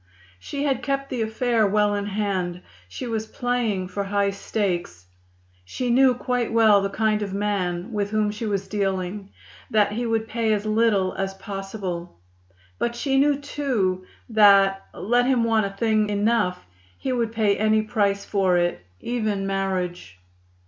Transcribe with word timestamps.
She 0.39 0.63
had 0.63 0.81
kept 0.81 1.11
the 1.11 1.21
affair 1.21 1.67
well 1.67 1.93
in 1.93 2.07
hand. 2.07 2.61
She 2.89 3.05
was 3.05 3.27
playing 3.27 3.87
for 3.89 4.05
high 4.05 4.31
stakes. 4.31 5.05
She 5.63 5.91
knew 5.91 6.15
quite 6.15 6.51
well 6.51 6.81
the 6.81 6.89
kind 6.89 7.21
of 7.21 7.35
man 7.35 7.93
with 7.93 8.09
whom 8.09 8.31
she 8.31 8.47
was 8.47 8.67
dealing 8.67 9.29
that 9.69 9.91
he 9.91 10.07
would 10.07 10.27
pay 10.27 10.53
as 10.53 10.65
little 10.65 11.13
as 11.13 11.35
possible. 11.35 12.19
But 12.79 12.95
she 12.95 13.19
knew, 13.19 13.37
too, 13.37 14.03
that, 14.29 14.87
let 14.95 15.27
him 15.27 15.43
want 15.43 15.67
a 15.67 15.77
thing 15.77 16.09
enough, 16.09 16.65
he 16.97 17.11
would 17.11 17.31
pay 17.31 17.55
any 17.55 17.83
price 17.83 18.25
for 18.25 18.57
it, 18.57 18.83
even 19.01 19.45
marriage. 19.45 20.17